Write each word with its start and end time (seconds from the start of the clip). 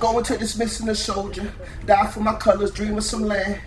Going 0.00 0.18
into 0.18 0.36
this 0.36 0.56
missing 0.56 0.88
a 0.88 0.94
soldier. 0.94 1.52
Die 1.86 2.06
for 2.08 2.20
my 2.20 2.34
colors, 2.34 2.70
dream 2.70 2.96
of 2.98 3.04
some 3.04 3.22
land 3.22 3.60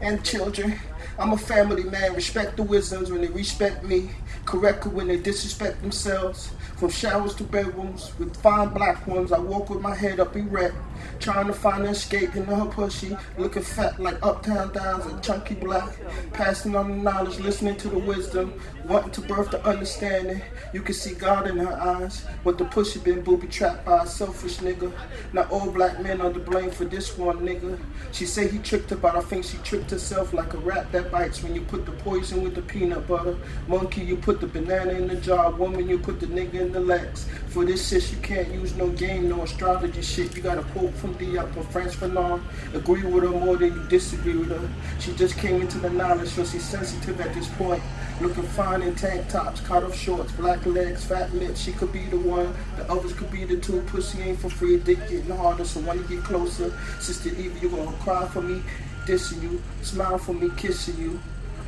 and 0.00 0.24
children. 0.24 0.78
I'm 1.18 1.32
a 1.32 1.38
family 1.38 1.84
man, 1.84 2.14
respect 2.14 2.56
the 2.56 2.62
wisdoms 2.62 3.10
when 3.10 3.20
they 3.20 3.28
respect 3.28 3.84
me, 3.84 4.10
correct 4.44 4.86
when 4.86 5.08
they 5.08 5.18
disrespect 5.18 5.80
themselves. 5.82 6.50
From 6.76 6.90
showers 6.90 7.34
to 7.36 7.44
bedrooms 7.44 8.10
with 8.18 8.36
fine 8.38 8.70
black 8.70 9.06
ones, 9.06 9.30
I 9.30 9.38
walk 9.38 9.70
with 9.70 9.80
my 9.80 9.94
head 9.94 10.18
up 10.18 10.34
erect, 10.34 10.74
trying 11.20 11.46
to 11.46 11.52
find 11.52 11.84
an 11.84 11.90
escape 11.90 12.34
in 12.34 12.44
her 12.44 12.64
pussy. 12.64 13.16
looking 13.38 13.62
fat 13.62 14.00
like 14.00 14.20
uptown 14.24 14.72
downs 14.72 15.06
and 15.06 15.22
chunky 15.22 15.54
black, 15.54 15.96
passing 16.32 16.74
on 16.74 16.90
the 16.90 16.96
knowledge, 16.96 17.38
listening 17.38 17.76
to 17.76 17.88
the 17.88 17.98
wisdom, 17.98 18.60
wanting 18.86 19.12
to 19.12 19.20
birth 19.20 19.50
the 19.50 19.64
understanding. 19.64 20.42
You 20.72 20.82
can 20.82 20.94
see 20.94 21.14
God 21.14 21.46
in 21.46 21.58
her 21.58 21.72
eyes, 21.72 22.24
but 22.42 22.58
the 22.58 22.64
pussy 22.64 22.98
been 22.98 23.22
booby 23.22 23.46
trapped 23.46 23.84
by 23.84 24.02
a 24.02 24.06
selfish 24.06 24.56
nigga. 24.56 24.92
Now 25.32 25.42
all 25.50 25.70
black 25.70 26.00
men 26.02 26.20
are 26.20 26.32
to 26.32 26.40
blame 26.40 26.70
for 26.70 26.84
this 26.84 27.16
one 27.16 27.40
nigga. 27.40 27.78
She 28.10 28.26
say 28.26 28.48
he 28.48 28.58
tricked 28.58 28.90
her, 28.90 28.96
but 28.96 29.14
I 29.14 29.20
think 29.20 29.44
she 29.44 29.58
tricked 29.58 29.90
herself 29.90 30.32
like 30.32 30.52
a 30.54 30.58
rat 30.58 30.90
that 30.92 31.01
bites 31.10 31.42
when 31.42 31.54
you 31.54 31.62
put 31.62 31.86
the 31.86 31.92
poison 31.92 32.42
with 32.42 32.54
the 32.54 32.62
peanut 32.62 33.06
butter. 33.08 33.36
Monkey, 33.66 34.02
you 34.02 34.16
put 34.16 34.40
the 34.40 34.46
banana 34.46 34.92
in 34.92 35.08
the 35.08 35.16
jar. 35.16 35.50
Woman, 35.50 35.88
you 35.88 35.98
put 35.98 36.20
the 36.20 36.26
nigga 36.26 36.54
in 36.54 36.72
the 36.72 36.80
Lexus. 36.80 37.24
For 37.48 37.64
this 37.64 37.88
shit, 37.88 38.10
you 38.12 38.18
can't 38.18 38.52
use 38.52 38.74
no 38.74 38.88
game, 38.90 39.28
no 39.28 39.42
astrology 39.42 40.02
shit. 40.02 40.36
You 40.36 40.42
got 40.42 40.58
a 40.58 40.62
quote 40.62 40.94
from 40.94 41.14
Diop 41.16 41.52
from 41.52 41.66
Frantz 41.68 41.96
Fanon. 41.96 42.42
Agree 42.74 43.04
with 43.04 43.24
her 43.24 43.30
more 43.30 43.56
than 43.56 43.74
you 43.74 43.82
disagree 43.88 44.36
with 44.36 44.50
her. 44.50 44.70
She 45.00 45.12
just 45.14 45.36
came 45.38 45.60
into 45.60 45.78
the 45.78 45.90
knowledge, 45.90 46.28
so 46.28 46.44
she's 46.44 46.64
sensitive 46.64 47.20
at 47.20 47.34
this 47.34 47.48
point. 47.48 47.82
Looking 48.20 48.44
fine 48.44 48.82
in 48.82 48.94
tank 48.94 49.28
tops, 49.28 49.60
cut 49.60 49.82
off 49.82 49.96
shorts, 49.96 50.32
black 50.32 50.64
legs, 50.64 51.04
fat 51.04 51.34
lips. 51.34 51.60
She 51.60 51.72
could 51.72 51.92
be 51.92 52.04
the 52.06 52.18
one, 52.18 52.54
the 52.76 52.88
others 52.90 53.12
could 53.14 53.30
be 53.30 53.44
the 53.44 53.56
two. 53.56 53.80
Pussy 53.82 54.20
ain't 54.22 54.38
for 54.38 54.50
free, 54.50 54.78
dick 54.78 54.98
getting 55.08 55.36
harder, 55.36 55.64
so 55.64 55.80
you 55.92 56.02
get 56.04 56.22
closer, 56.24 56.72
Sister 57.00 57.30
Eva, 57.30 57.58
you 57.60 57.68
gonna 57.68 57.90
cry 57.98 58.26
for 58.28 58.40
me, 58.40 58.62
dissing 59.06 59.42
you, 59.42 59.62
smile 59.82 60.18
for 60.18 60.32
me, 60.32 60.50
kissing 60.56 60.98
you, 60.98 61.20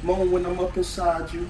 moan 0.02 0.30
when 0.30 0.46
I'm 0.46 0.60
up 0.60 0.76
inside 0.76 1.32
you. 1.32 1.48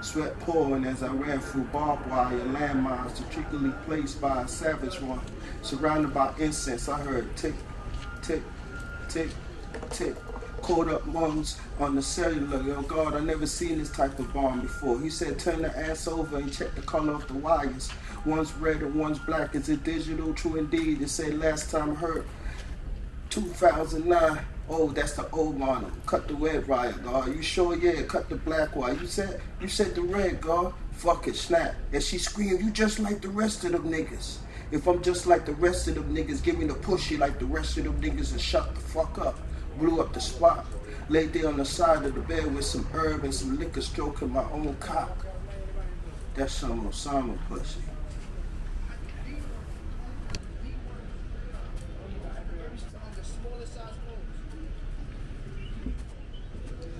Sweat 0.00 0.38
pouring 0.40 0.84
as 0.84 1.02
I 1.02 1.08
ran 1.08 1.38
through 1.38 1.64
barbed 1.64 2.08
wire 2.10 2.38
landmines 2.38 3.14
strategically 3.14 3.70
placed 3.84 4.20
by 4.20 4.42
a 4.42 4.48
savage 4.48 5.00
one. 5.00 5.20
Surrounded 5.62 6.12
by 6.12 6.34
incense, 6.38 6.88
I 6.88 6.98
heard 6.98 7.34
tick, 7.36 7.54
tick, 8.20 8.42
tick, 9.08 9.30
tick. 9.90 10.16
Caught 10.60 10.88
up 10.88 11.06
ones 11.08 11.58
on 11.80 11.94
the 11.96 12.02
cellular. 12.02 12.62
Yo, 12.62 12.82
God, 12.82 13.14
I 13.14 13.20
never 13.20 13.46
seen 13.46 13.78
this 13.78 13.90
type 13.90 14.18
of 14.18 14.32
bomb 14.32 14.60
before. 14.60 15.00
He 15.00 15.10
said, 15.10 15.38
turn 15.38 15.62
the 15.62 15.76
ass 15.76 16.06
over 16.06 16.36
and 16.36 16.52
check 16.52 16.74
the 16.76 16.82
color 16.82 17.14
of 17.14 17.26
the 17.26 17.34
wires. 17.34 17.90
One's 18.24 18.52
red 18.54 18.82
and 18.82 18.94
one's 18.94 19.18
black. 19.18 19.56
Is 19.56 19.68
it 19.68 19.82
digital? 19.82 20.32
True 20.34 20.56
indeed. 20.56 21.02
It 21.02 21.08
said 21.08 21.38
last 21.38 21.70
time 21.70 21.96
heard 21.96 22.24
2009. 23.32 24.44
Oh, 24.68 24.90
that's 24.90 25.14
the 25.14 25.28
old 25.30 25.58
model. 25.58 25.90
Cut 26.04 26.28
the 26.28 26.34
red 26.34 26.68
wire, 26.68 26.92
God. 26.92 27.34
You 27.34 27.40
sure? 27.42 27.74
Yeah, 27.74 28.02
cut 28.02 28.28
the 28.28 28.36
black 28.36 28.76
wire. 28.76 28.92
You 28.92 29.06
said 29.06 29.40
you 29.58 29.68
said 29.68 29.94
the 29.94 30.02
red, 30.02 30.40
God. 30.42 30.74
Fuck 30.92 31.28
it, 31.28 31.36
snap. 31.36 31.74
And 31.94 32.02
she 32.02 32.18
screamed, 32.18 32.60
you 32.60 32.70
just 32.70 32.98
like 32.98 33.22
the 33.22 33.30
rest 33.30 33.64
of 33.64 33.72
them 33.72 33.90
niggas. 33.90 34.36
If 34.70 34.86
I'm 34.86 35.02
just 35.02 35.26
like 35.26 35.46
the 35.46 35.54
rest 35.54 35.88
of 35.88 35.94
them 35.94 36.14
niggas, 36.14 36.42
give 36.42 36.58
me 36.58 36.66
the 36.66 36.74
pushy 36.74 37.18
like 37.18 37.38
the 37.38 37.46
rest 37.46 37.78
of 37.78 37.84
them 37.84 37.98
niggas 38.02 38.32
and 38.32 38.40
shut 38.40 38.74
the 38.74 38.80
fuck 38.80 39.18
up. 39.18 39.38
Blew 39.78 40.02
up 40.02 40.12
the 40.12 40.20
spot. 40.20 40.66
Laid 41.08 41.32
there 41.32 41.48
on 41.48 41.56
the 41.56 41.64
side 41.64 42.04
of 42.04 42.14
the 42.14 42.20
bed 42.20 42.54
with 42.54 42.66
some 42.66 42.84
herb 42.92 43.24
and 43.24 43.34
some 43.34 43.58
liquor 43.58 43.80
stroking 43.80 44.30
my 44.30 44.44
own 44.52 44.76
cock. 44.78 45.26
That's 46.34 46.52
some 46.52 46.86
Osama 46.86 47.38
pussy. 47.48 47.80